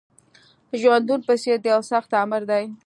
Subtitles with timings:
[0.79, 2.65] ژوندون په څېر د یوه سخت آمر دی